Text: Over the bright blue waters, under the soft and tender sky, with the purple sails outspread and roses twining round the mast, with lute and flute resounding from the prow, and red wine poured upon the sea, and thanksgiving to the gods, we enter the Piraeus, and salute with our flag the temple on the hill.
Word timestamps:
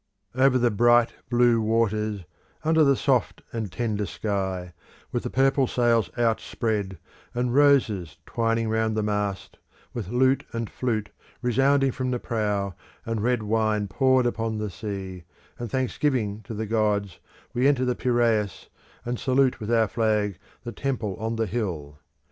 Over 0.33 0.57
the 0.57 0.71
bright 0.71 1.13
blue 1.29 1.61
waters, 1.61 2.23
under 2.63 2.83
the 2.83 2.95
soft 2.95 3.43
and 3.53 3.71
tender 3.71 4.07
sky, 4.07 4.73
with 5.11 5.21
the 5.21 5.29
purple 5.29 5.67
sails 5.67 6.09
outspread 6.17 6.97
and 7.35 7.53
roses 7.53 8.17
twining 8.25 8.67
round 8.67 8.97
the 8.97 9.03
mast, 9.03 9.59
with 9.93 10.09
lute 10.09 10.43
and 10.53 10.67
flute 10.71 11.11
resounding 11.43 11.91
from 11.91 12.09
the 12.09 12.17
prow, 12.17 12.73
and 13.05 13.21
red 13.21 13.43
wine 13.43 13.87
poured 13.87 14.25
upon 14.25 14.57
the 14.57 14.71
sea, 14.71 15.23
and 15.59 15.69
thanksgiving 15.69 16.41
to 16.45 16.55
the 16.55 16.65
gods, 16.65 17.19
we 17.53 17.67
enter 17.67 17.85
the 17.85 17.93
Piraeus, 17.93 18.69
and 19.05 19.19
salute 19.19 19.59
with 19.59 19.71
our 19.71 19.87
flag 19.87 20.39
the 20.63 20.71
temple 20.71 21.15
on 21.17 21.35
the 21.35 21.45
hill. 21.45 21.99